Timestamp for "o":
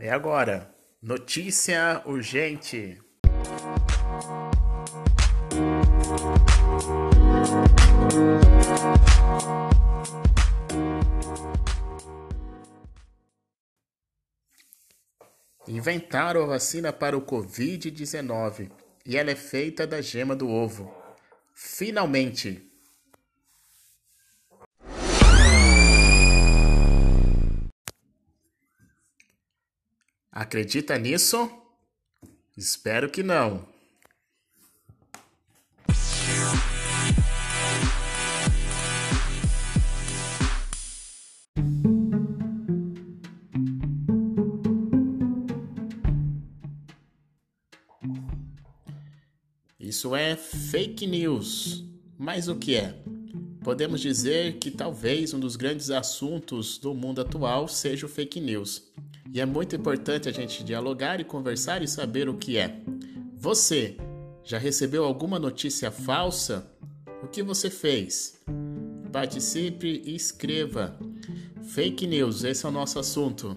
17.16-17.22, 52.48-52.56, 58.04-58.08, 62.28-62.36, 67.22-67.26, 72.68-72.72